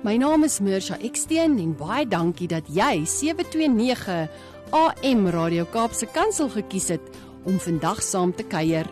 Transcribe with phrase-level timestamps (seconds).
[0.00, 4.30] My naam is Mirsha Eksteen en baie dankie dat jy 729
[4.72, 8.88] AM Radio Kaapse Kansel gekies het om vandag saam te kuier.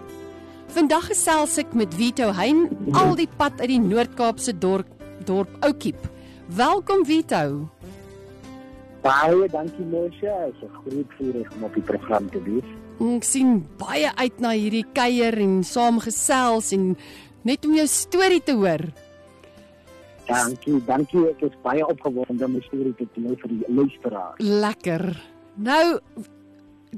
[0.77, 4.93] Vandag gesels ek met Vito Hein al die pad uit die Noord-Kaapse dorp
[5.25, 5.97] dorp Oukiep.
[6.61, 7.71] Welkom Vito.
[9.01, 12.69] Baie dankie Mirsha, is 'n groot voorreg om op die program te wees.
[13.01, 16.99] Ek sien baie uit na hierdie kuier en saam gesels en
[17.43, 19.08] net om jou storie te hoor.
[20.28, 21.23] Dankie, dankie.
[21.30, 24.42] Ek is baie opgewonde om my storie te deel vir die luisteraars.
[24.45, 25.04] Lekker.
[25.56, 25.84] Nou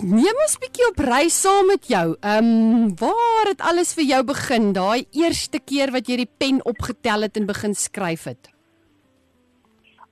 [0.00, 2.06] neem ons bietjie op reis saam met jou.
[2.20, 4.72] Ehm um, waar het alles vir jou begin?
[4.74, 8.50] Daai eerste keer wat jy die pen opgetel het en begin skryf het.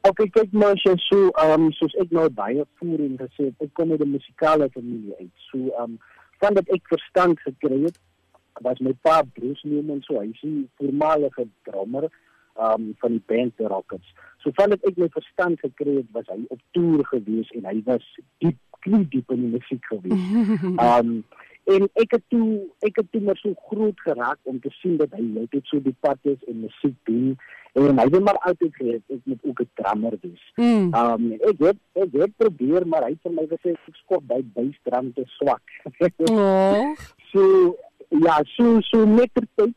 [0.06, 3.56] Ok, kyk maar jy so ehm um, soos ek nou baie voor en gesê het,
[3.66, 5.34] ek kom uit 'n musikale familie uit.
[5.50, 5.98] So ehm um,
[6.38, 7.98] van dat ek verstand gekry het,
[8.62, 12.10] was my pa Bruce Newman so hy is 'n voormalige drummer
[12.58, 14.14] um van die band The Rockets.
[14.42, 18.06] So vandat ek my verstand gekry het, was hy op toer gewees en hy was
[18.42, 20.26] diep knie diep in die musiek gewees.
[20.88, 21.22] um
[21.68, 25.12] en ek het toe ek het toe maar so groot geraak om te sien dat
[25.16, 27.34] hy net so die pad is en musiek doen
[27.78, 30.44] en hy het maar altyd gesê ek moet ook 'n drummer wees.
[30.56, 30.94] Mm.
[31.02, 34.40] Um ek het ek het probeer maar hy het vir my gesê ek skop by
[34.54, 35.62] bassdrum te swak.
[36.30, 36.96] oh.
[37.32, 37.76] So
[38.08, 39.74] ja, so so net tyd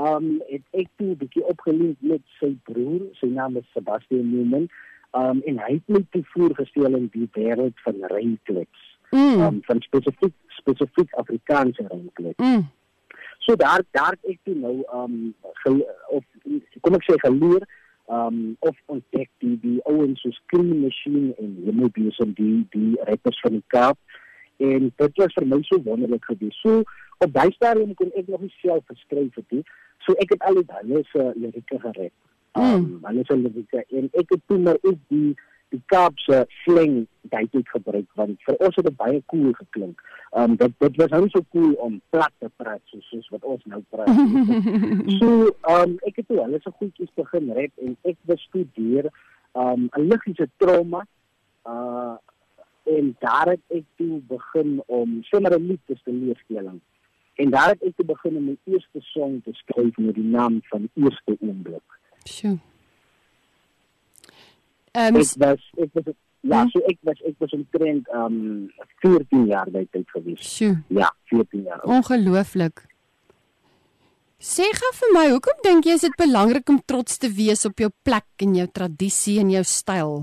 [0.00, 4.68] um het ek toe 'n bietjie opgelink met sy broer, sy naam is Sebastian Newman.
[5.12, 8.82] Um en hy het my toe voorgestel in die wêreld van reinkliks.
[9.10, 9.40] Mm.
[9.40, 12.44] Um van spesifiek spesifiek Afrikaanse reinkliks.
[12.44, 12.68] Mm.
[13.38, 16.24] So daar daar ek toe nou um ge, of
[16.80, 17.66] kom ek sê geleer
[18.06, 23.40] um of ontdek die die ouens soos Cream Machine en Hemobius en die die rappers
[23.40, 23.98] van die Kaap
[24.60, 26.56] en dit was vir my so wonderlik gewees.
[26.60, 26.82] So
[27.24, 29.64] op daai stadium kon ek nog nie self geskryf het nie.
[30.06, 32.12] So ek het al die hulle se lirieke gered.
[32.58, 32.98] Um mm.
[33.06, 35.36] hulle se lirieke en ek het toe maar ook die
[35.70, 40.00] die Kaapse slang daai gebruik want vir ons het dit baie cool geklink.
[40.34, 43.62] Um dit dit was nou so cool om plat te praat soos, soos wat ons
[43.70, 44.10] nou praat.
[45.20, 49.10] so um ek het toe hulle se goedjies begin rap en ek bestudeer
[49.52, 51.04] um 'n liggiese trauma
[51.66, 52.16] uh
[52.90, 56.80] en daar het ek toe begin om sommer 'n lied te leer speel.
[57.40, 60.58] En daar het ek te begin om my eerste song te skryf met die naam
[60.68, 61.96] van Eerste Oomblik.
[62.28, 62.58] Sjoe.
[64.92, 66.68] Ehm um, ek was ek was ja, hm?
[66.72, 70.44] so ek was ek was omtrent ehm um, 14 jaar by tyd gewees.
[70.44, 70.82] Sjoe.
[70.92, 71.80] Ja, 14 jaar.
[71.96, 72.84] Ongelooflik.
[74.40, 77.80] Sê gou vir my, hoekom dink jy is dit belangrik om trots te wees op
[77.80, 80.14] jou plek en jou tradisie en jou styl?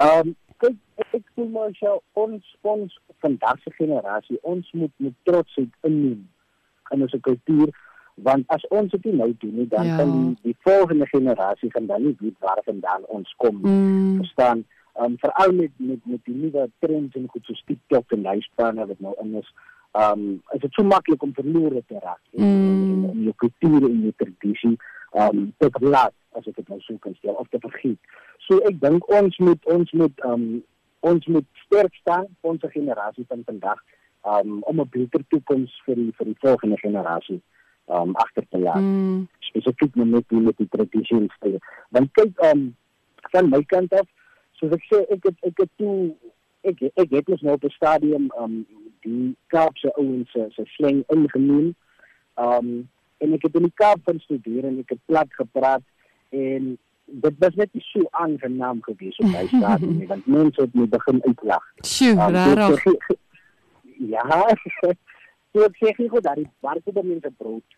[0.00, 5.14] Ehm um, kyk ek voel maar so ons ons vandag se generasie ons moet met
[5.22, 6.24] trotsheid inneem
[6.94, 7.74] in ons kultuur
[8.26, 9.96] want as ons dit nou doen nie dan ja.
[10.00, 14.16] kan die, die volgende generasie van dan nie weet waar vandaan ons kom mm.
[14.16, 14.64] verstaan
[15.00, 19.00] um, veral met met met die nuwe trends en goed so TikTok en livespanne wat
[19.00, 19.50] nou in is
[20.04, 20.22] um
[20.54, 22.92] is dit so maklik om verlore te raak in, mm.
[22.92, 24.76] in, in jou kultuur en jou tradisie
[25.26, 28.16] um te verlaat as ek dit nou so kan stel of te vergeet
[28.48, 30.48] so ek dink ons moet ons moet um
[31.10, 33.82] ons moet sterk staan vir ons generasie van vandag
[34.26, 37.40] um, om 'n beter toekoms vir die vir die volgende generasie
[37.86, 38.80] um agter te laat.
[38.80, 39.28] Mm.
[39.38, 41.58] Spesifiek met die met die tradisies.
[41.88, 42.76] Want kyk um
[43.30, 44.06] van my kant af,
[44.58, 46.14] soos ek sê, ek het ek het toe
[46.66, 48.64] ek ek het mos nou op die stadium um
[49.06, 51.74] die Kaapse ouens se se slang ingeneem.
[52.34, 55.84] Um en ek het in die Kaap van studeer en ek het plat gepraat
[56.34, 56.74] en
[57.06, 61.22] dit was net nie so aangenaam geweest op staat nie want mense het my begin
[61.24, 61.64] uitlag.
[61.80, 62.84] Sjoe, um, rarig.
[63.98, 64.24] Ja.
[65.56, 67.76] So ek sê gou dat die warke by mense brood.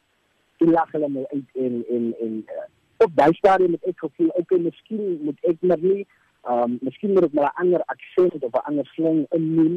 [0.59, 2.65] Toe lag hulle my uit en en en uh,
[3.05, 7.13] op daai stadium het ek gevoel okay, miskien moet ek maar nie ehm um, miskien
[7.15, 9.77] moet ek maar 'n ander aksent of 'n ander slang inneem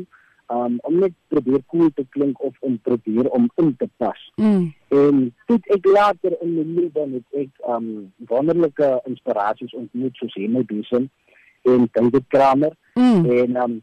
[0.51, 4.31] um, om net probeer cool te klink of om probeer om in te pas.
[4.35, 4.73] Mm.
[4.87, 7.87] En dit ek later in my lewe met ek um
[8.31, 11.07] wonderlike inspirasies ontmoet soos Hemel Besen
[11.69, 13.25] en David Kramer mm.
[13.37, 13.79] en um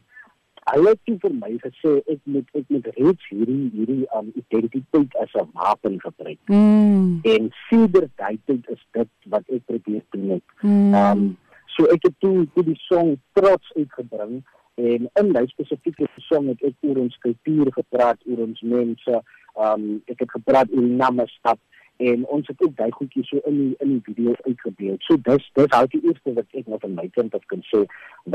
[0.69, 5.33] hulle het vir my gesê ek moet ek moet reeds hierdie hierdie um identiteit as
[5.33, 6.39] 'n wapen gebruik.
[6.45, 7.19] Mm.
[7.23, 10.41] En sedert daai tyd is dit wat ek probeer doen.
[10.61, 10.93] Mm.
[10.93, 11.25] Um
[11.73, 14.43] so ek het toe die song trots uitgebring
[14.79, 19.21] En in daai spesifieke song het ek oor ons kultuur gepraat, oor ons mense.
[19.59, 21.55] Um ek het gepraat oor Namaste
[21.99, 25.03] en ons het ook daai goedjies so in die in die video uitgebeeld.
[25.03, 27.81] So dis dis hou die eerste wat ek nog van my kind af kan sê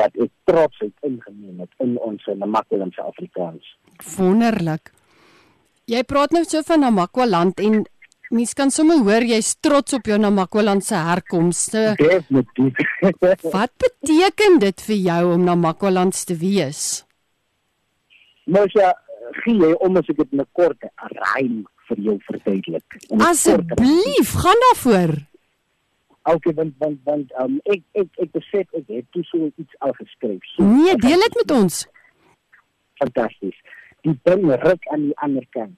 [0.01, 3.73] dat ek trots het ingeneem het in ons Namakwalandse Afrikaans.
[4.19, 4.93] Wonderlik.
[5.89, 7.83] Jy praat nou so van Namakwaland en
[8.31, 11.95] mens kan sommer hoor jy's trots op jou Namakwalandse herkomste.
[11.97, 12.75] Definitief.
[13.57, 17.05] Wat beteken dit vir jou om Namakwalands te wees?
[18.47, 18.93] Mos ja,
[19.45, 20.81] gee om as ek dit 'n kort
[21.35, 22.85] rym vir jou verduidelik.
[23.19, 25.15] Asseblief, gaan daarvoor.
[26.25, 29.93] Okay, want want want um, ek ek ek besef ek het toe so iets al
[29.93, 30.41] geskryf.
[30.57, 31.87] So, Nee, deel dit met ons.
[32.99, 33.57] fantasties.
[34.05, 35.77] Die ding ruk aan die ander kant.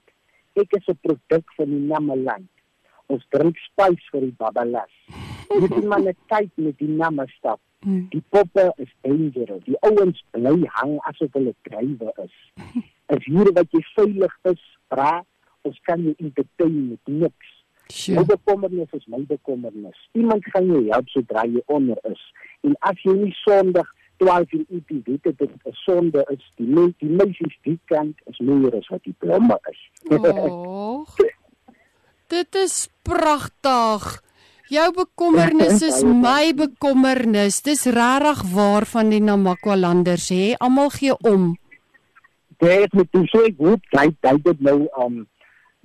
[0.57, 2.49] Ek is 'n produk van die Namaland.
[3.13, 4.93] Ons drink spys vir die babalas.
[5.47, 7.59] Dit is maar net tyd met die Namastap.
[7.85, 8.07] Hmm.
[8.09, 9.63] Die poppe is dangerous.
[9.63, 12.33] Die ouens bly hang asof hulle drywe is.
[13.13, 15.23] As hier wat jy veilig is, bra,
[15.61, 17.53] ons kan jou entertain met niks.
[17.87, 18.25] My Sjoe.
[18.25, 20.09] bekommernis is my bekommernis.
[20.11, 22.23] Iemand gaan jou help sodra jy onder is.
[22.67, 26.51] En as jy nie Sondag 12 uur eet, nie, weet dit 'n sonde is.
[26.55, 29.81] Die mens, die meisies die kant is meer as wat die blomme is.
[30.09, 31.07] Oh.
[32.27, 34.23] Dit is pragtig.
[34.67, 37.61] Jou bekommernis is my bekommernis.
[37.61, 40.55] Dis regtig waar van die Namakwalanders hè.
[40.57, 41.55] Almal gee om.
[42.59, 45.27] Dit met toe so hoop jy jy dit nou um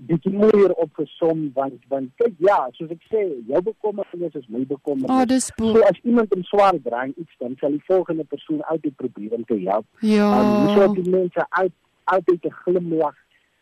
[0.06, 5.10] bietjie mooier opgesom want want kyk ja, soos ek sê, jou bekommernis is my bekommernis.
[5.20, 8.62] Oh, dis bo- So as iemand in swaar dra iets dan sal die volgende persoon
[8.72, 9.87] altyd probeer om te help.
[10.00, 10.28] Ja.
[10.40, 11.72] Um, so die mense uit
[12.04, 13.14] altyd 'n glimlag.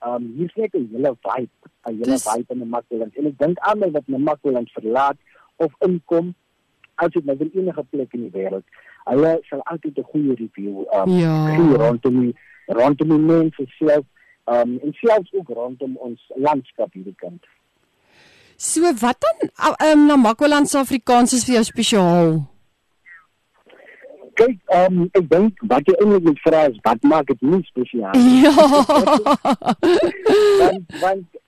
[0.07, 1.51] Um hier's net 'n hele vibe,
[1.87, 3.17] 'n hele Dis- vibe in die Makwaland.
[3.17, 5.17] En ek dink almal wat na Makwaland verlaat
[5.57, 6.35] of inkom,
[6.95, 8.65] as dit nou vir enige plek in die wêreld,
[9.05, 11.47] hulle sal altyd 'n goeie review um Ja.
[11.57, 12.35] gee rondom die
[12.67, 14.05] rondom die mense self.
[14.51, 17.45] Um en selfs ook rondom ons landskap hierdie kant.
[18.57, 22.33] So wat dan ehm um, Namakwalandse Afrikaans is vir jou spesiaal?
[24.41, 28.19] Kyk, um ek dink wat jy eintlik moet vra is wat maak dit nie spesiaal?
[28.43, 28.53] Ja.
[30.63, 31.41] want want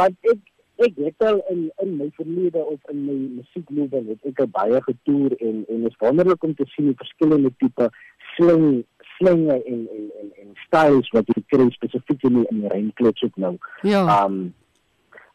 [0.00, 0.44] want ek
[0.86, 5.34] ek het al in in my verlede of in my musiekloopbaan het ek baie getoer
[5.48, 7.88] en en is wonderlik om te sien die verskillende tipe
[8.36, 8.84] sling
[9.18, 13.36] slinge en en en en styles wat jy kry spesifiek in die, in die ook
[13.36, 13.56] nou.
[13.82, 14.06] ja.
[14.24, 14.54] Um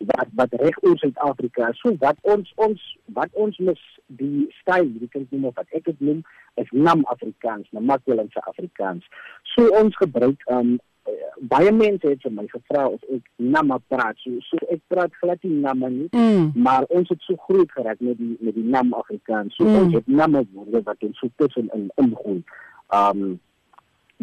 [0.04, 1.80] wat wat reg oor Suid-Afrika is.
[1.80, 2.82] So wat ons ons
[3.18, 3.84] wat ons mis
[4.20, 6.24] die styl, jy kan noem wat ek dit noem,
[6.62, 9.06] is nam Afrikaans, Namakwalandse Afrikaans.
[9.56, 10.76] So ons gebruik um
[11.08, 11.14] eh,
[11.52, 14.20] baie mense het vir my gevra of ek nama praat.
[14.24, 16.52] So, so ek praat glad nie nama nie, Mm.
[16.56, 19.56] maar ons het so groot geraak met die met die nam Afrikaans.
[19.56, 19.76] So Mm.
[19.86, 22.44] ons het nama woorde wat ons so tussen in ingooi.
[22.92, 23.40] Um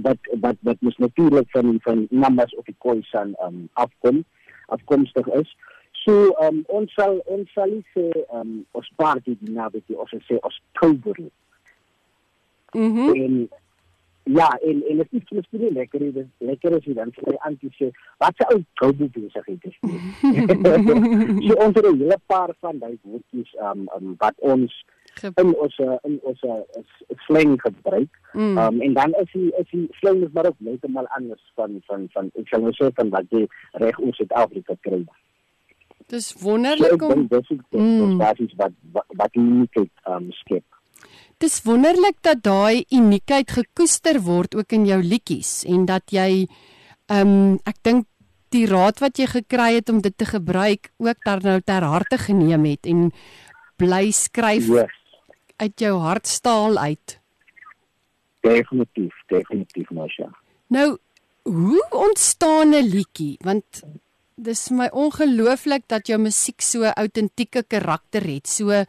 [0.03, 4.25] wat wat wat mos natuurlik van van namas of die Khoisan um afkom
[4.67, 5.57] afkomstig is.
[6.05, 10.15] So um ons sal ons sal nie sê um ons party die naby die ons
[10.29, 11.25] sê ons Oktober.
[12.73, 13.11] Mhm.
[13.15, 13.49] En
[14.23, 17.91] ja, en en dit is miskien nie lekker is lekker is dan sê antie sê
[18.23, 19.77] wat se ou Oktober besigheid is.
[19.81, 21.45] nie.
[21.49, 24.85] so ons het 'n hele paar van daai woordjies um, um wat ons
[25.43, 26.43] in ons in ons
[27.27, 28.21] slang gebruik.
[28.33, 28.59] Mm.
[28.59, 32.09] Um en dan is die is die slang is maar ook heeltemal anders van van
[32.13, 33.47] van ek sal nou sê van wat jy
[33.83, 35.05] reg oor Suid-Afrika kry.
[36.11, 38.19] Dis So wonderlik ek om dis is Mm.
[38.19, 40.65] basies wat wat, wat uniekheid um skep.
[41.41, 46.47] Dis wonderlik dat daai uniekheid gekoester word ook in jou liedjies en dat jy
[47.11, 48.07] ehm um, ek dink
[48.55, 52.19] die raad wat jy gekry het om dit te gebruik ook daar nou ter harte
[52.19, 53.11] geneem het en
[53.79, 54.97] bly skryf Yes,
[55.61, 57.21] uit jou hartstaal uit.
[58.41, 60.31] definitief, definitief Masha.
[60.67, 60.99] Nou,
[61.43, 63.37] hoe ontstaan 'n liedjie?
[63.45, 63.83] Want
[64.35, 68.49] dis my ongelooflik dat jou musiek so autentieke karakter het.
[68.49, 68.85] So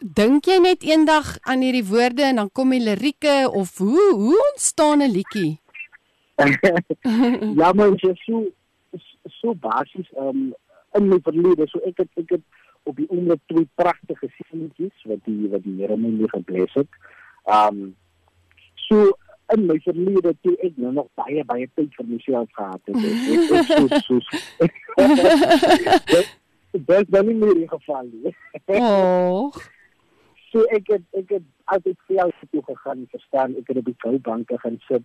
[0.00, 4.38] dink jy net eendag aan hierdie woorde en dan kom die lirieke of hoe hoe
[4.52, 5.60] ontstaan 'n liedjie?
[7.60, 8.44] ja, maar jy so
[9.40, 10.54] so basies um
[10.96, 12.44] in my verlede, so ek het ek het
[12.86, 16.98] op die oomblik twee pragtige seentjies wat die wat die Here my mee gebless het.
[17.44, 17.94] Um
[18.86, 19.10] so
[19.54, 22.96] in my verlede toe ek nou nog baie baie tyd vir myself gehad het.
[22.96, 24.68] Ek, ek, ek so so
[26.12, 26.34] Dit
[26.86, 28.36] dit dan nie meer in geval nie.
[28.80, 29.50] Oh.
[30.54, 34.56] So ek het ek het altyd veel toe gegaan, verstaan, ek het op die koubanke
[34.62, 35.02] gaan sit.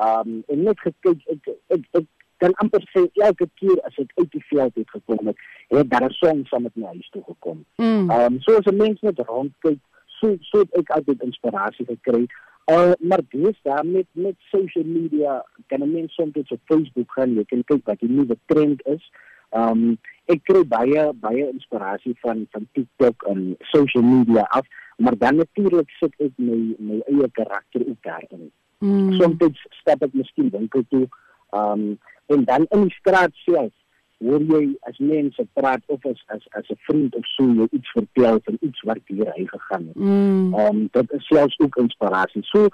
[0.00, 2.06] Um en net gekyk ek ek, ek
[2.42, 5.38] kan amper sê elke keer as ek uit die veld het gekom het,
[5.74, 7.64] het daar 'n song saam met my huis toe gekom.
[7.76, 8.10] Mm.
[8.10, 12.26] Um so as 'n mens net rondkyk, so so het ek altyd inspirasie gekry
[12.68, 17.34] Uh, maar dis daar met met social media kan 'n mens soms op Facebook gaan
[17.34, 19.10] jy kan kyk wat die nuwe trend is.
[19.50, 24.66] Um ek kry baie baie inspirasie van van TikTok en social media af,
[24.96, 28.52] maar dan natuurlik sit ek my my eie karakter ook daarin.
[28.78, 29.12] Mm.
[29.12, 31.08] Soms stap ek miskien winkel toe,
[31.50, 33.72] um en dan in die straat self
[34.18, 37.90] hoor jy as mense praat of as as as 'n vriend of so jy iets
[37.90, 39.96] vertel van iets wat hier hy gegaan het.
[39.96, 40.54] Mm.
[40.54, 42.42] Um dit is selfs ook inspirasie.
[42.42, 42.68] So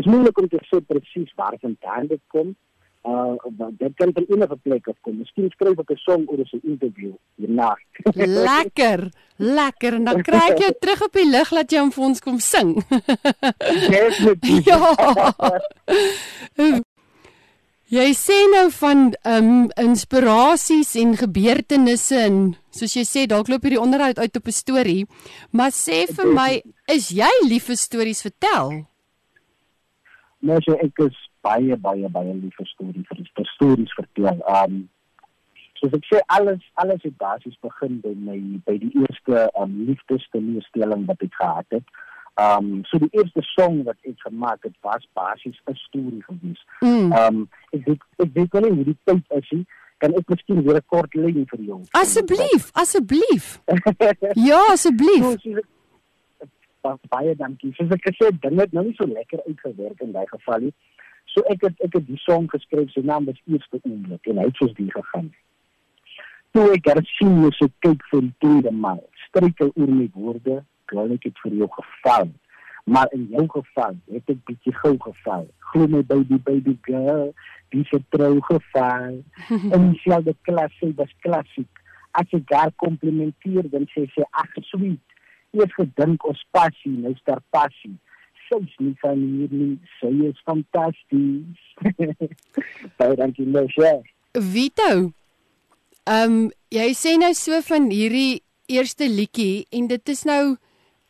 [0.00, 2.56] is moeilik om te sê presies waar vandaan dit kom.
[3.02, 3.34] Uh
[3.78, 5.18] dit kan van enige plek af kom.
[5.18, 7.76] Miskien skryf ek 'n song oor 'n interview hierna.
[8.14, 9.10] lekker.
[9.36, 9.94] Lekker.
[9.94, 12.38] En dan kry ek jou terug op die lig laat jy hom vir ons kom
[12.38, 12.84] sing.
[13.90, 14.64] Definitief.
[14.70, 14.94] ja.
[17.92, 22.36] Jy sê nou van ehm um, inspirasies en gebeurtenisse en
[22.72, 25.02] soos jy sê dalk loop hierdie onderhoud uit op 'n storie,
[25.52, 28.88] maar sê vir my, is jy lief vir stories vertel?
[30.40, 34.40] Nou so ek is baie baie baie lief vir stories vir stories vertel.
[34.56, 34.88] Um
[35.76, 41.04] soos ek sê alles alles het basies begin by my by die eerste um liefdesstooriestelling
[41.12, 41.84] wat ek gehad het.
[42.40, 46.62] Um so die eerste song wat ek gemaak het was basies 'n storie gewees.
[46.80, 47.12] Mm.
[47.12, 49.66] Um ek weet ek weet nie hoe die tyd is nie
[50.02, 51.80] kan ek miskien weer 'n kort lyn vir jou.
[52.02, 53.60] Asseblief, asseblief.
[54.50, 55.26] ja, asseblief.
[56.82, 57.70] So, baie dankie.
[57.76, 60.74] Soos ek gesê het, dinge het nou nie so lekker uitgewerk in daai geval nie.
[61.30, 64.48] So ek het ek het die song geskryf, sy naam was Eerste Oomblik en hy
[64.48, 65.30] het soos die gegaan.
[66.52, 69.04] Toe ek daar sien moet ek kyk vir die tweede maal.
[69.28, 70.58] Struikel oor my woorde,
[70.92, 72.30] ek het vir jou geval.
[72.84, 75.46] Maar in jou geval het ek bietjie gou geval.
[75.72, 77.34] Glo my baby baby girl,
[77.70, 79.22] dis 'n trou geval.
[79.74, 81.70] en sy het die klas, sy was klassiek.
[82.12, 85.00] As jy daar komplimenteer, dan sê sy ag, sweet
[85.52, 87.94] eers gedink ons passie, nou daar passie.
[88.48, 91.66] Sy's nie van hier nie, sy is fantasties.
[92.98, 93.98] Baie dankie nou, sê.
[94.32, 95.12] Vito.
[96.08, 100.56] Ehm um, jy sê nou so van hierdie eerste liedjie en dit is nou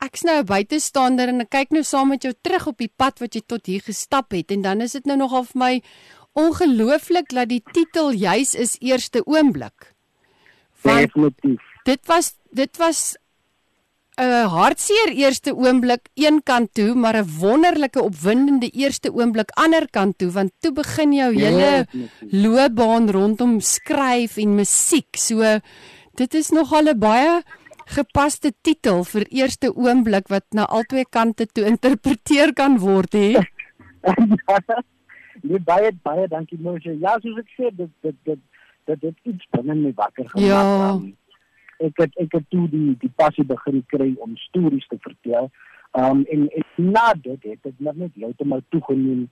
[0.03, 3.21] ek's nou 'n buitestander en ek kyk nou saam met jou terug op die pad
[3.21, 5.83] wat jy tot hier gestap het en dan is dit nou nogal vir my
[6.35, 9.93] ongelooflik dat die titel juis is eerste oomblik.
[10.83, 11.61] Definitief.
[11.85, 13.17] Dit was dit was
[14.19, 20.19] 'n hartseer eerste oomblik een kant toe, maar 'n wonderlike opwindende eerste oomblik ander kant
[20.19, 21.87] toe, want toe begin jou hele
[22.21, 25.17] loopbaan rondom skryf en musiek.
[25.17, 25.61] So
[26.15, 27.43] dit is nogal 'n baie
[27.87, 33.43] gepaste titel vir eerste oomblik wat na albei kante toe interpreteer kan word, hè.
[35.43, 36.93] Nee, baie baie dankie Moshe.
[37.01, 38.41] Ja, soos ek sê, dit dit dit
[38.87, 40.47] dit dit iets binne my wakker gemaak.
[40.47, 40.93] Ja.
[40.93, 41.09] Um,
[41.83, 45.51] ek het ek het toe die die passie begin kry om stories te vertel.
[45.99, 49.27] Um en, en na dit het ek net net heeltemal toegeneem.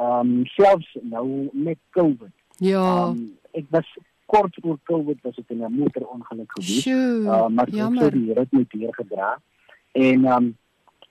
[0.00, 2.34] Um selfs nou met COVID.
[2.62, 2.86] Ja.
[3.08, 3.24] Um
[3.58, 3.90] ek was
[4.26, 6.86] kort voor COVID was ek in 'n motorongeluk gewees.
[6.86, 8.12] Uh, maar jammer.
[8.14, 9.40] ek het net hier gedra.
[9.92, 10.56] En um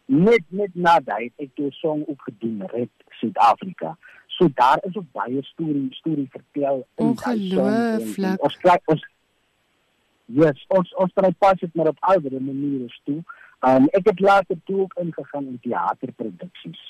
[0.05, 3.97] net net na daai ek toe 'n song ook gedoen red Suid-Afrika.
[4.27, 8.37] So daar is ook baie storie storie vertel in daai song.
[8.39, 9.13] Ons kry ons
[10.25, 13.23] Yes, ons ons try pas dit maar op ander maniere toe.
[13.61, 16.81] Um ek het later toe ook ingegaan in teaterproduksies.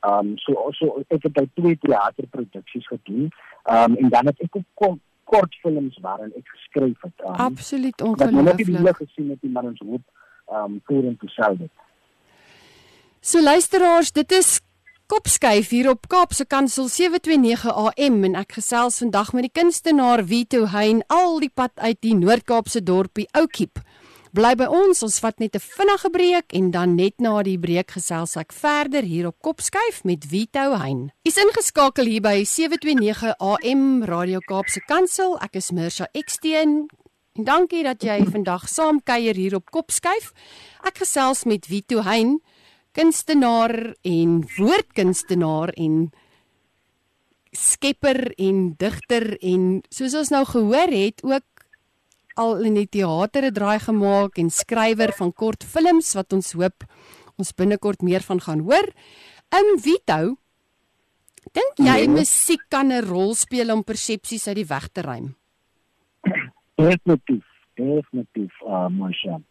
[0.00, 3.32] Um so so ek het by twee teaterproduksies gedoen.
[3.64, 4.66] Um en dan het ek ook
[5.30, 7.24] kortfilms waarin ek geskryf het.
[7.24, 8.52] Um, Absoluut ongelooflik.
[8.52, 10.04] Ek het die lig gesien met die maar ons hoop
[10.52, 11.72] um vorentoe sal dit.
[13.24, 14.58] So luisteraars, dit is
[15.08, 20.64] Kopskyf hier op Kaapse Kansel 729 AM en ek gesels vandag met die kunstenaar Vito
[20.72, 23.83] Hein al die pad uit die Noord-Kaapse dorpie Oukiep.
[24.34, 27.92] Bly by ons, ons vat net 'n vinnige breek en dan net na die breek
[27.94, 31.12] gesels ek verder hier op Kopskyf met Vito Hein.
[31.22, 35.38] Is ingeskakel hier by 729 AM Radio Kaapse Kansel.
[35.38, 36.88] Ek is Mirsha Eksteen.
[37.38, 40.32] En dankie dat jy vandag saam kuier hier op Kopskyf.
[40.82, 42.40] Ek gesels met Vito Hein
[42.92, 46.10] kunstenaar en woordkunstenaar en
[47.52, 51.44] skepper en digter en soos ons nou gehoor het ook
[52.34, 56.84] al in die teater 'n draai gemaak en skrywer van kortfilms wat ons hoop
[57.38, 58.86] ons binnekort meer van gaan hoor.
[59.50, 60.36] Um Vito,
[61.52, 62.10] dink jy ja.
[62.10, 65.36] musiek kan 'n rol speel om persepsies uit die weg te ruim?
[66.76, 69.42] Definitief, definitief, uh, Moshe.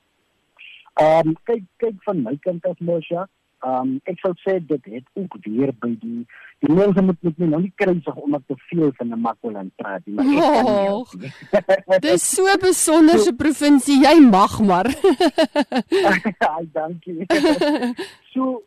[0.99, 3.27] Ehm um, kyk kyk van my kant af Mosha.
[3.63, 6.25] Ehm um, ek sou sê dit het ook weer by die
[6.63, 10.01] die mense moet met my nou nie krysig omdat te veel van 'n Makolan praat
[10.05, 10.19] nie.
[10.41, 11.07] Oh,
[12.03, 14.87] dis so 'n besonderse provinsie, jy mag maar.
[16.53, 17.23] Ai, dankie.
[18.33, 18.63] so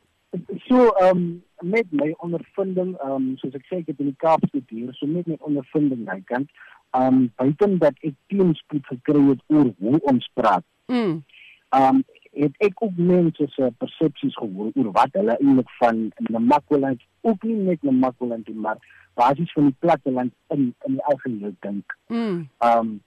[0.68, 4.20] so ehm um, met my ondervinding, ehm um, soos ek sê ek het in die
[4.24, 6.48] Kaap gestudeer, so met my ondervinding daai kant,
[6.96, 10.64] ehm um, buiten dat ek teenspoed gekry het oor hoe ons praat.
[10.86, 11.24] Mm.
[11.68, 12.04] Ehm um,
[12.36, 17.56] het ek ook mense se persepsies gehoor oor wat hulle eintlik van Namakwaland, ook nie
[17.56, 18.80] net Namakwaland nie, maar
[19.16, 21.96] basies van die platteland in in die algemeen dink.
[22.06, 22.48] Mm.
[22.60, 23.00] Um,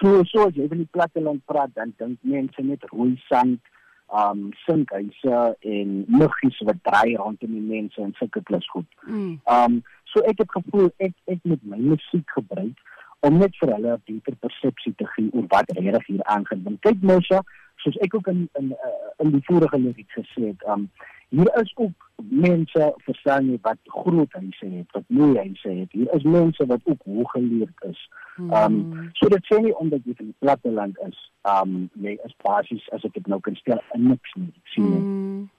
[0.00, 3.72] so so as jy van die platteland praat, dan dink mense net rooi sand
[4.14, 8.86] um sinkhuise en muggies wat draai rondom die mense en sulke plus goed.
[9.06, 9.38] Mm.
[9.50, 9.80] Um
[10.12, 12.84] so ek het gevoel ek ek moet my musiek gebruik
[13.26, 16.62] om net vir hulle 'n beter persepsie te gee oor wat regtig hier aangaan.
[16.62, 17.42] Want kyk Mosha,
[17.76, 20.90] soos ek ook in in uh, in die vorige liriek gesê het, um
[21.28, 25.92] hier is ook mense verstaan jy wat groot huise het, wat mooi huise het.
[25.92, 28.08] Hier is mense wat ook hooggeleerd is.
[28.38, 29.10] Um Mm.
[29.12, 33.04] so dit sê nie omdat jy van die platteland is, um jy is basies as
[33.04, 34.52] ek dit nou kan stel in niks nie.
[34.64, 34.98] sien jy?
[34.98, 35.50] Mm.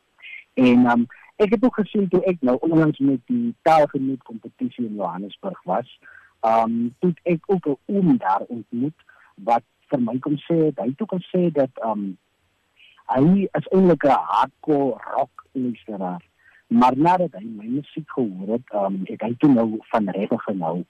[0.53, 4.95] En um ek het ook gesien toe ek nou onlangs met die taalgenoot kompetisie in
[4.95, 5.99] Johannesburg was,
[6.41, 8.99] um toe ek ook 'n oom daar ontmoet
[9.35, 12.17] wat vir my kom sê, het, hy het ook gesê dat um
[13.07, 16.23] hy is eintlik 'n hardcore rock luisteraar.
[16.67, 20.83] Maar nadat hy my musiek gehoor het, um het hy toe nou van regtig genou.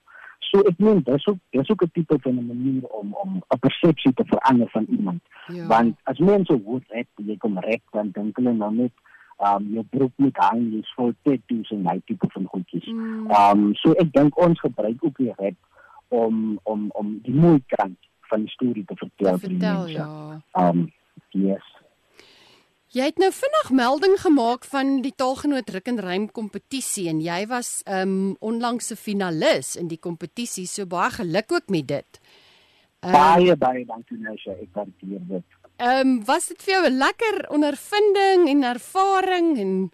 [0.49, 3.59] So ek meen dis ook dis ook 'n tipe van 'n manier om om 'n
[3.59, 5.21] persepsie te verander van iemand.
[5.47, 5.67] Ja.
[5.67, 8.91] Want as mense hoor rap, jy kom rap dan dink hulle nou net
[9.37, 12.85] um jou broek moet hang, jy's vol tattoos en daai tipe van goedjies.
[12.85, 13.31] Mm.
[13.31, 15.55] Um so ek dink ons gebruik ook die rap
[16.07, 19.91] om om om die mooi kant van die storie te vertel vir die mense.
[19.93, 20.41] ja.
[20.53, 20.91] Um
[21.31, 21.63] yes.
[22.95, 27.45] Jy het nou vinnig melding gemaak van die taalgenoot Ruk en Rym kompetisie en jy
[27.47, 30.65] was um onlangs 'n finalis in die kompetisie.
[30.65, 32.19] So baie geluk ook met dit.
[33.03, 35.43] Ehm Baie baie dankie Nesha, ek waardeer dit.
[35.79, 39.91] um, was dit vir jou 'n lekker ondervinding en ervaring en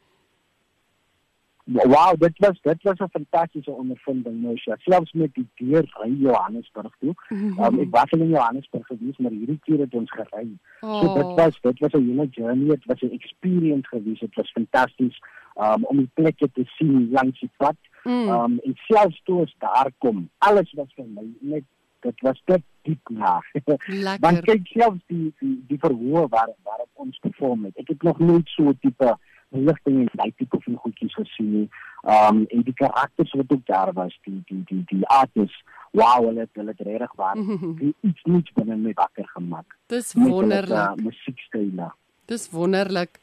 [1.65, 4.75] Wow, dit was dit was 'n fantastiese ondervinding Nesha.
[4.77, 7.13] Selfs met die deur ry Johannesburg toe.
[7.31, 10.57] Um, ek was al in Johannesburg gewees, maar hierdie keer het ons gery.
[10.79, 11.35] So dit Oh.
[11.35, 14.19] was dit was 'n hele journey, dit was 'n experience gewees.
[14.19, 15.19] Dit was fantasties
[15.55, 17.75] um, om die plekke te sien langs die pad.
[18.03, 18.27] Mm.
[18.29, 21.63] Um en selfs toe ons daar kom, alles was vir my net
[22.01, 23.41] dit was dit diep na.
[24.23, 27.77] Want kyk selfs die die, die verhoor waar waar ons perform het.
[27.77, 29.17] Ek het nog nooit so tipe
[29.53, 31.67] ligting en daai tipe van goedjies gesien nie.
[32.03, 35.59] Um en die karakters wat ook daar was, die die die die artists,
[35.91, 37.37] wow, hulle het hulle regtig waar
[38.09, 39.77] iets niets binne my wakker gemaak.
[39.93, 40.77] Dis hulle, wonderlik.
[40.77, 41.91] uh, musiekstyle.
[42.25, 43.19] Dis wonderlik.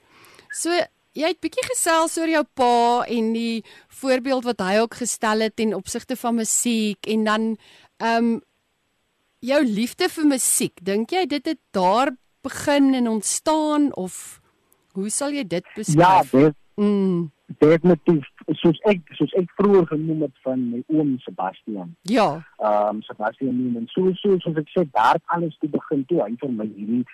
[0.54, 0.74] So
[1.18, 2.74] jy het bietjie gesels oor jou pa
[3.10, 3.64] en die
[4.00, 7.50] voorbeeld wat hy ook gestel het ten opsigte van musiek en dan
[7.98, 8.38] ehm um,
[9.40, 10.80] jou liefde vir musiek.
[10.84, 12.12] Dink jy dit het daar
[12.44, 14.39] begin en ontstaan of
[14.92, 16.30] hoe sal jy dit Ja, beskryf?
[16.30, 18.26] dit mm, definitief
[18.60, 21.96] soos ek soos ek vroeër genoem het van my oom Sebastian.
[22.02, 22.28] ja.
[22.58, 23.86] Ehm um, Sebastian Newman.
[23.94, 27.04] So so soos ek sê daar alles toe begin toe hy vir my hierdie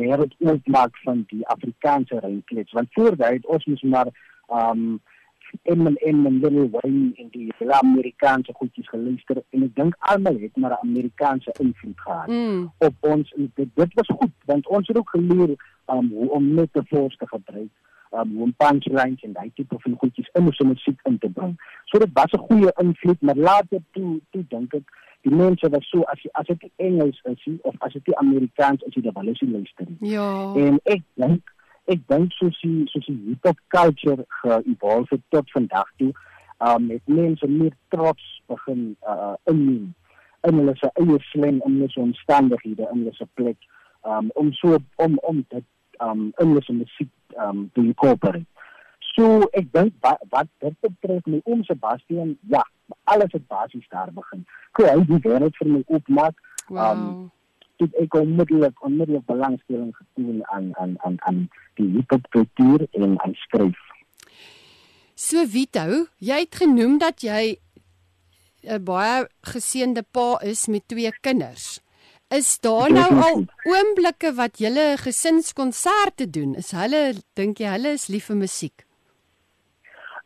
[0.00, 2.72] wêreld oopmaak van die Afrikaanse rymklets.
[2.72, 4.08] Want voor daai het ons mos maar
[4.48, 5.00] ehm um,
[5.62, 10.38] en en en little Wayne in die hele Amerikaanse goedjies geluister en ek dink almal
[10.40, 14.66] het maar 'n Amerikaanse invloed gehad Mm, op ons en dit, dit was goed want
[14.68, 15.54] ons het ook geleer
[15.90, 17.68] um, hoe om metafoors te gebruik
[18.12, 21.60] um, hoe om punchlines en daai tipe van goedjies in ons musiek in te bring.
[21.84, 24.82] So dit was 'n goeie invloed, maar later toe toe dink ek
[25.22, 28.16] die mense was so as jy- as dit Engels is nie, of as dit nie
[28.16, 30.10] Amerikaans is, jy dan wel eens nie luister nie.
[30.10, 30.52] ja.
[30.54, 31.54] En ek dink
[31.92, 36.12] ek dink soos die soos die hip-hop culture ge-evolve tot vandag toe,
[36.66, 39.94] um het mense meer trots begin uh inneem
[40.46, 43.56] in hulle se eie slang, in hulle se omstandighede, in hulle se plek,
[44.02, 45.64] um om so om om dit
[46.00, 47.12] um in hulle se musiek
[47.46, 48.46] um te incorporate.
[49.14, 52.62] So ek dink wat, wat dit betref my oom Sebastian, ja,
[53.04, 54.44] alles het basies daar begin.
[54.76, 57.30] Kyk, hy die wêreld vir my oopmaak Wow.
[57.78, 63.34] het ek onmiddellik onmiddellik belangstelling getoon aan aan aan aan die hiphop kultuur en aan
[63.46, 63.78] skryf.
[65.16, 67.56] So Vito, jy het genoem dat jy
[68.66, 71.80] 'n baie geseënde pa is met twee kinders.
[72.28, 76.56] Is daar nou al oomblikke wat julle gesinskonserte doen?
[76.58, 78.86] Is hulle dink jy hulle is lief vir musiek?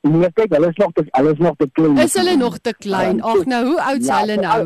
[0.01, 1.99] Nee, kyk, hulle is nog te hulle is nog te klein.
[1.99, 3.17] Is hulle nog te klein?
[3.21, 4.61] Ja, Ag nou, hoe oud is ja, hulle nou?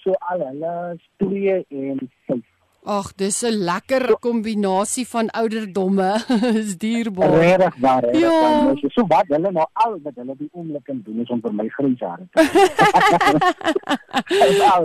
[0.00, 2.40] So al hulle is 2 en 5.
[2.84, 6.20] Ag, dis 'n lekker kombinasie van ouderdomme.
[6.60, 7.30] is dierbaar.
[7.30, 8.02] Regtig waar.
[8.02, 8.62] regtig Ja.
[8.64, 8.84] mens.
[8.94, 11.68] So wat hulle nou al wat hulle die oomblik kan doen is om vir my
[11.68, 12.42] grys hare te.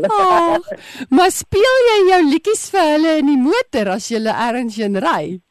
[0.19, 0.71] Ag,
[1.09, 5.41] maar speel jy jou liedjies vir hulle in die motor as jy ergens heen ry?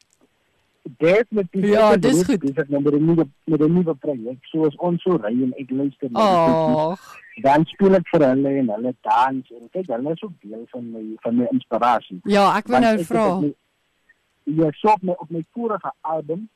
[0.97, 1.65] Definitief.
[1.65, 2.39] Ja, Ek is dis goed.
[2.39, 4.37] Besig nou met 'n nuwe met 'n nuwe projek.
[4.41, 6.95] Soos ons so ry en ek luister na
[7.35, 10.65] die dan speel ek vir hulle en hulle dans en kyk hulle is ook deel
[10.71, 12.19] van my van my inspirasie.
[12.23, 13.25] Ja, ek wil nou ek vra.
[14.43, 16.49] Ja, so op my op my vorige album,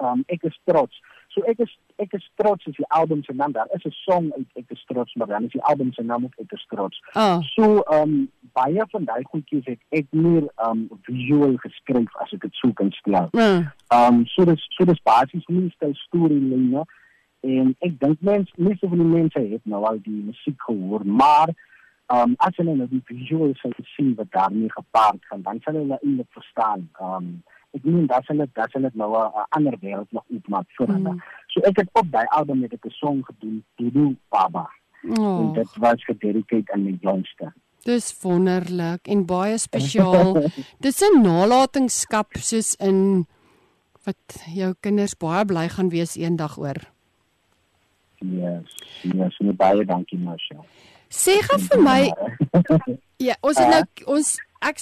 [0.00, 1.00] um ek is trots.
[1.38, 1.70] So ek is
[2.02, 3.52] ek is trots is die album se naam.
[3.52, 6.24] Daar is 'n song uit ek is trots, maar dan is die album se naam
[6.24, 7.00] ook ek is trots.
[7.14, 12.40] Ah, So um baie van daai goedjies het ek meer um visueel geskryf as ek
[12.40, 13.28] dit sou kan stel.
[13.32, 16.84] uh, Um so dis so dis basies nie stel storielyne
[17.42, 21.48] en ek dink mense meeste van die mense het nou al die musiek gehoor, maar
[22.10, 25.98] um as hulle nou die visueel sou sien wat daarmee gepaard gaan, dan sal hulle
[26.02, 26.88] eintlik verstaan.
[27.00, 27.42] Um
[27.76, 31.12] ek meen dat hulle dat hulle nou 'n ander wêreld nog oopmaak vir hulle.
[31.12, 31.22] Mm.
[31.46, 34.68] So ek het op daai album met 'n song gedoen, Dodo Baba.
[35.02, 37.52] En oh, dit was gededicate aan my jongste.
[37.88, 40.42] dis wonderlik en baie spesiaal.
[40.84, 43.26] Dis 'n nalatenskap soos in
[44.04, 46.80] wat jou kinders baie bly gaan wees eendag oor.
[48.18, 50.64] Yes, yes, nee, baie dankie Marshall.
[51.08, 52.00] Sê gou vir my,
[53.28, 53.84] ja, ons het nou
[54.16, 54.80] ons ek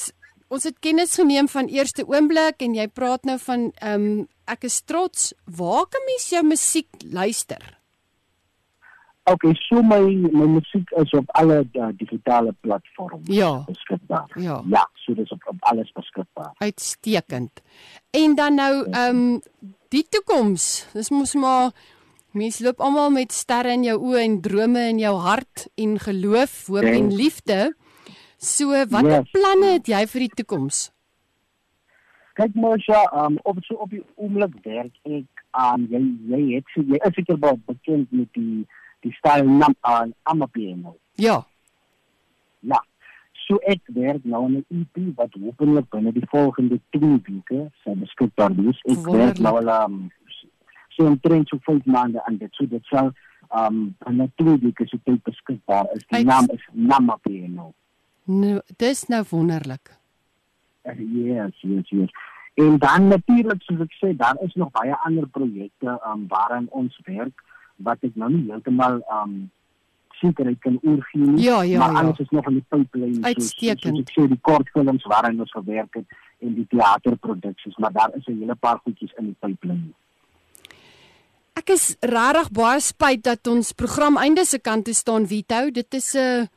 [0.49, 4.65] ons het kennis geneem van eerste oomblik en jy praat nou van ehm um, ek
[4.65, 5.33] is trots.
[5.45, 7.73] Waar kan mens jou musiek luister?
[9.27, 9.99] Okay, so my
[10.31, 13.65] my musiek is op alle uh, digitale platforms Ja.
[13.67, 14.31] beskikbaar.
[14.39, 14.61] Ja.
[14.71, 16.53] Ja, so dis op, op alles beskikbaar.
[16.63, 17.51] Uitstekend.
[18.11, 19.43] En dan nou ehm um,
[19.89, 20.87] die toekoms.
[20.93, 21.73] Dis mos maar
[22.31, 26.67] mense loop almal met sterre in jou oë en drome in jou hart en geloof,
[26.67, 27.17] hoop en Ja.
[27.17, 27.75] liefde.
[28.39, 29.31] So watter Yes.
[29.33, 30.91] planne het jy vir die toekoms?
[32.37, 36.83] Kyk Marsha, um op so op die oomblik werk ek aan jy jy het so
[36.83, 38.67] jy is seker baie bekend met die
[39.03, 40.97] die styl nam aan amapiano.
[41.17, 41.45] Ja.
[42.61, 42.81] Ja.
[43.47, 47.95] So ek werk nou aan 'n EP wat hopelik binne die volgende 2 weke sal
[47.97, 48.79] beskikbaar wees.
[48.85, 49.17] Ek Wonderlik.
[49.17, 50.11] werk nou al um,
[50.89, 52.53] so omtrent so 5 maande aan dit.
[52.55, 53.13] So dit sal
[53.51, 56.05] um binne 2 weke so tyd beskikbaar is.
[56.09, 57.73] Die Uit- naam is Namapiano.
[58.27, 59.93] Nou, dis nou wonderlik.
[60.87, 62.11] Uh, yes, yes, yes.
[62.55, 66.95] En dan natuurlik soos ek sê, daar is nog baie ander projekte um waaraan ons
[67.05, 67.43] werk
[67.85, 69.51] wat ek nou nie heeltemal um
[70.17, 71.43] seker ek kan oorgee nie.
[71.45, 71.99] Ja, ja, maar ja.
[72.01, 73.15] alles is nog in die pipeline.
[73.15, 73.83] soos- Uitstekend.
[73.97, 76.07] Soos ek sê die kortfilms waaraan ons gewerk het
[76.41, 79.93] en die teaterproduksies, maar daar is 'n hele paar goedjies in die pipeline.
[81.57, 85.71] Ek is regtig baie spyt dat ons program einde se kant toe staan Vito.
[85.71, 86.49] Dit is 'n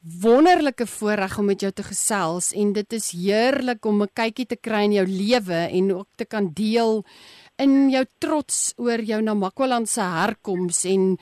[0.00, 4.56] wonderlike voorreg om met jou te gesels en dit is heerlik om 'n kykie te
[4.56, 7.04] kry in jou lewe en ook te kan deel
[7.56, 11.18] in jou trots oor jou Namakwaland se herkoms en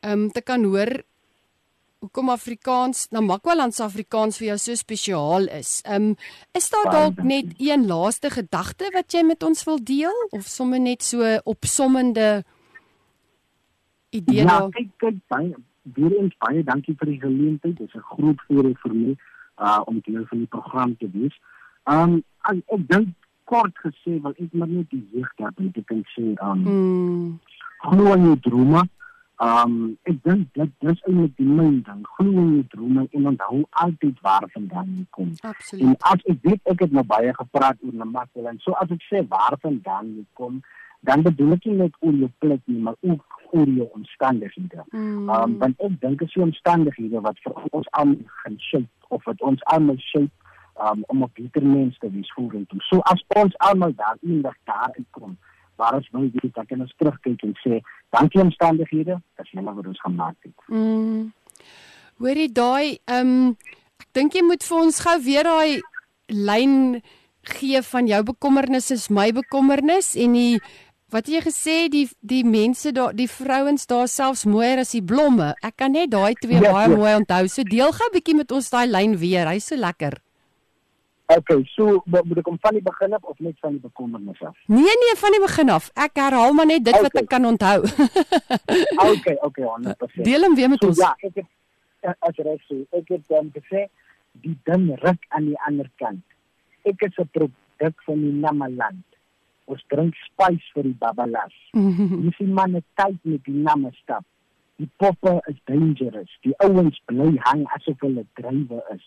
[0.00, 1.02] um te kan hoor
[1.98, 5.82] hoekom Afrikaans Namakwaland se Afrikaans vir jou so spesiaal is.
[5.88, 6.16] Um
[6.52, 10.80] is daar dalk net een laaste gedagte wat jy met ons wil deel of sommer
[10.80, 12.44] net so opsommende
[14.10, 14.70] idee Ja, daar?
[14.70, 15.54] kyk, kyk baie
[15.94, 17.76] weer eens baie dankie vir die geleentheid.
[17.78, 19.16] Dit is 'n groot voorreg vir my
[19.58, 21.40] uh om deel van die program te wees.
[21.84, 23.08] Um ek, ek dink
[23.44, 27.38] kort gesê wil ek maar net die jeug daar net kan sê um Mm,
[27.78, 28.88] glo in jou drome.
[29.42, 32.02] Um ek dink dit dis eintlik die main ding.
[32.16, 35.32] Glo in jou drome en onthou altyd waar vandaan jy kom.
[35.42, 36.02] En absoluut.
[36.12, 38.62] as ek weet ek het nou baie gepraat oor Namakwaland.
[38.62, 40.60] So as ek sê waar vandaan jy kom,
[41.00, 44.84] dan bedoel ek nie net oor jou plek nie, maar ook oor jou omstandighede.
[44.90, 49.24] Mm, Um want ek dink is die omstandighede wat vir ons almal gaan shape of
[49.24, 50.30] wat ons almal shape
[50.78, 52.80] um om 'n beter mens te wees vorentoe.
[52.82, 55.36] So as ons almal daar eendag daar uitkom,
[55.76, 60.00] waar ons weet, dan kan ons terugkyk en sê, dankie omstandighede, dis net wat ons
[60.00, 60.54] gemaak het.
[60.68, 61.32] mm.
[62.18, 63.56] Hoorie daai ehm
[64.00, 65.80] ek dink jy moet vir ons gou weer daai
[66.28, 67.02] lyn
[67.42, 70.60] gee van jou bekommernis is my bekommernis en die
[71.14, 75.52] wat jy gesê die die mense daar die vrouens daar selfs mooier as die blomme.
[75.62, 76.96] Ek kan net daai twee Ja, baie ja.
[76.96, 77.46] mooi onthou.
[77.48, 79.46] So deel gou 'n bietjie met ons daai lyn weer.
[79.46, 80.18] Hy's so lekker.
[81.26, 84.42] Okay, so mo- moet ek om van die begin af of net van die bekommernis
[84.42, 84.56] af?
[84.66, 85.90] Nee nee, van die begin af.
[85.94, 87.22] Ek herhaal maar net dit wat Okay.
[87.22, 87.80] ek kan onthou.
[89.10, 90.22] Okay, okay, 100%.
[90.22, 90.98] deel hom weer met So ons.
[90.98, 93.86] ja, ek het as reg sê, ek het dan gesê
[94.44, 96.22] die ding ruk aan die ander kant.
[96.84, 99.04] Ek is 'n produk van die Namaland.
[99.64, 101.54] Ons drink spice vir die babalas.
[101.72, 104.24] Jy sien manne tyd met die namme stap.
[104.76, 106.28] Die poppe is dangerous.
[106.42, 109.06] Die ouens bly hang asof hulle drywe is.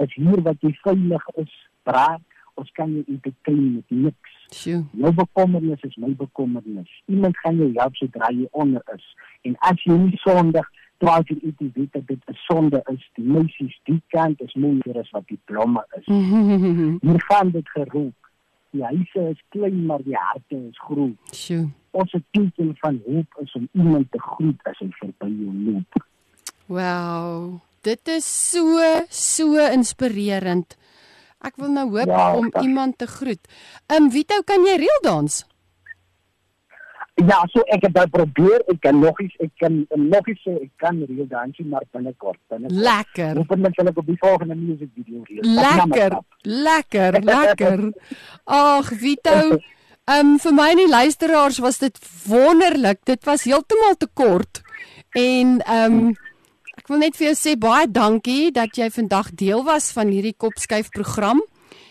[0.00, 1.54] Is hier wat jy veilig is,
[1.88, 2.24] braak.
[2.60, 4.36] Ons kan jou entertain met niks.
[4.52, 4.82] Sjoe.
[5.00, 6.90] Jou bekommernis is my bekommernis.
[7.08, 9.06] Iemand gaan jou help sodra jy onder is.
[9.48, 10.66] En as jy nie sondig
[11.00, 13.10] 12 uur eet, weet dat dit 'n sonde is.
[13.14, 16.06] Die meisies die kant is mooier as wat die blomme is.
[17.06, 18.14] Hier gaan dit geroep.
[18.70, 21.16] Die huise is klein, maar die harte is groot.
[21.34, 21.70] Sjoe.
[21.90, 26.04] Ons teken van hoop is om iemand te groet as hy verby jou loop.
[26.66, 27.60] Wow.
[27.82, 30.76] Dit is so so inspirerend.
[31.40, 32.62] Ek wil nou hoop Ja, om tak.
[32.62, 33.40] iemand te groet.
[33.88, 35.44] Ehm um, Vito, kan jy reel dans?
[37.20, 38.62] Ja, so ek het dit probeer.
[38.72, 42.38] Ek kan nog eens, ek kan nog eens sê ek kan reël dansie maar binnekort.
[42.48, 42.80] binnekort.
[42.84, 43.36] Lekker.
[43.40, 45.50] Hopelik sal ek op die volgende music video reël.
[45.60, 46.16] Lekker.
[46.42, 47.84] Lekker, lekker.
[48.60, 49.36] Ag, Vito.
[50.10, 53.00] Ehm um, vir my en die luisteraars was dit wonderlik.
[53.04, 54.60] Dit was heeltemal te kort.
[55.16, 56.16] En ehm um,
[56.90, 60.90] wil net vir jou sê baie dankie dat jy vandag deel was van hierdie kopskuif
[60.94, 61.40] program.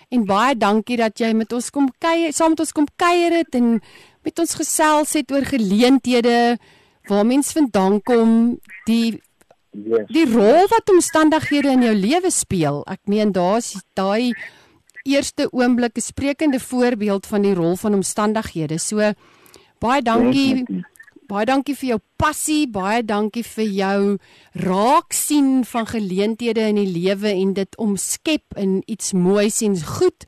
[0.10, 3.56] En baie dankie dat jy met ons kom kuier, saam met ons kom kuier het
[3.56, 3.80] en
[4.26, 6.58] met ons gesels het oor geleenthede
[7.10, 9.20] waar mens vandaan kom, die
[9.70, 10.08] Yes.
[10.10, 12.82] die rol wat omstandighede in jou lewe speel.
[12.90, 14.34] Ek meen daar's daai
[15.06, 18.80] eerste oomblik 'n sprekende voorbeeld van die rol van omstandighede.
[18.80, 18.98] So
[19.80, 20.66] baie dankie.
[20.66, 20.89] Definitief.
[21.30, 23.98] Baie dankie vir jou passie, baie dankie vir jou
[24.64, 30.26] raak sien van geleenthede in die lewe en dit omskep in iets moois en goed.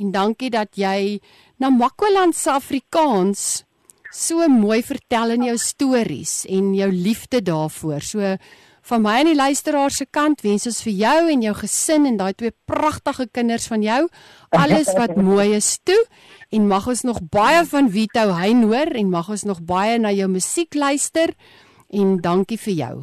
[0.00, 1.18] En dankie dat jy
[1.60, 3.42] Namakwaland se Afrikaans
[4.08, 8.00] so mooi vertel in jou stories en jou liefde daarvoor.
[8.00, 8.36] So
[8.88, 12.16] van my en die luisteraar se kant wens ons vir jou en jou gesin en
[12.20, 14.00] daai twee pragtige kinders van jou
[14.56, 15.98] alles wat mooi is toe
[16.56, 20.12] en mag ons nog baie van Vito Hein hoor en mag ons nog baie na
[20.16, 21.34] jou musiek luister
[21.88, 22.94] en dankie vir jou.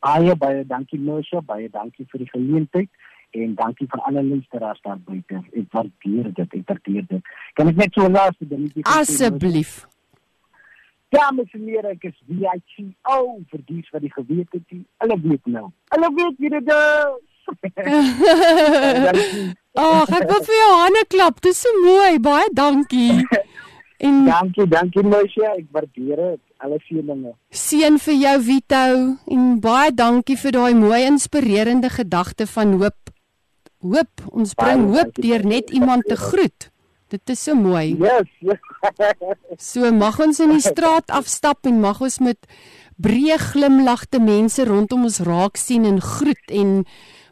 [0.00, 2.90] Baie baie dankie Moshe, baie dankie vir die geleentheid
[3.36, 5.42] en dankie vir alle luisteraars daar buite.
[5.54, 7.32] Ek waardeer dit, ek waardeer dit.
[7.58, 9.00] Kan ek net so laaste dingetjie sê, Moshe?
[9.02, 9.74] Asseblief.
[11.10, 12.92] Dames en here, ek is VIP.
[13.10, 15.66] O, vir dies wat die geweet het, die, hulle weet nou.
[15.94, 17.26] Hulle weet wie dit is.
[19.80, 21.40] Ag, ek wil vir jou hande klap.
[21.42, 22.18] Dis so mooi.
[22.22, 23.14] Baie dankie.
[24.00, 26.40] En Dankie, dankie Moshe, ek waardeer dit.
[26.64, 27.34] Alle seëninge.
[27.52, 28.84] seën vir jou Vito
[29.36, 33.12] en baie dankie vir daai mooi inspirerende gedagte van hoop.
[33.84, 36.70] Hoop, ons bring hoop deur net iemand te groet.
[37.10, 37.96] Dit is so mooi.
[37.98, 38.60] Yes, yes.
[39.58, 42.38] So mag ons in die straat afstap en mag ons met
[43.02, 46.84] breë glimlagte mense rondom ons raak sien en groet en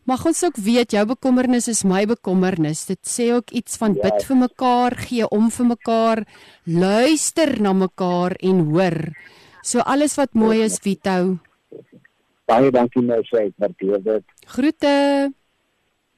[0.09, 2.87] mag ons ook weet jou bekommernis is my bekommernis.
[2.89, 6.25] Dit sê ook iets van bid vir mekaar, gee om vir mekaar,
[6.65, 8.99] luister na mekaar en hoor.
[9.63, 11.39] So alles wat mooi is, Vito.
[12.49, 14.25] baie dankie Moshe, ek waardeer dit.
[14.55, 14.95] Groete.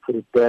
[0.07, 0.47] Groete.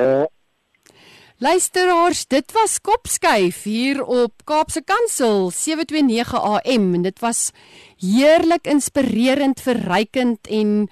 [1.42, 7.50] Luisteraars, dit was Kopskuif hier op Kaapse Kansel 729 AM en dit was
[7.98, 10.86] heerlik inspirerend, verrykend en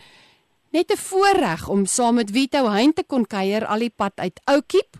[0.74, 4.40] net 'n voorreg om saam met Vito Hein te kon kuier al die pad uit
[4.44, 4.98] Oukiep.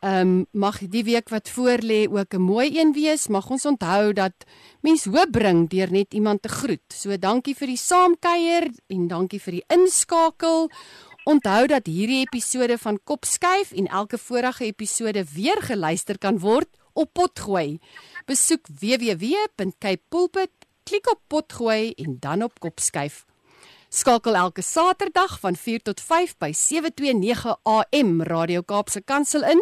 [0.00, 3.28] Ehm um, mag die week wat voorlê ook 'n mooi een wees.
[3.28, 4.32] Mag ons onthou dat
[4.80, 6.86] mens hoop bring deur net iemand te groet.
[6.88, 10.70] So dankie vir die saamkuier en dankie vir die inskakel.
[11.24, 17.12] Onthou dat hierdie episode van Kopskuif en elke vorige episode weer geluister kan word op
[17.12, 17.78] Potgooi.
[18.24, 20.50] Besoek www.capepulpit,
[20.82, 23.26] klik op Potgooi en dan op Kopskuif.
[23.88, 29.60] Skakel elke Saterdag van 4 tot 5 by 729 AM Radio Kaapse Kansel in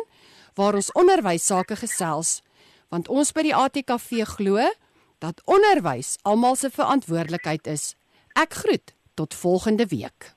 [0.55, 2.43] waar ons onderwys sake gesels.
[2.89, 4.63] Want ons by die ATKV glo
[5.19, 7.95] dat onderwys almal se verantwoordelikheid is.
[8.39, 10.37] Ek groet tot volgende week.